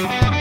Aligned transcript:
Bye. 0.00 0.31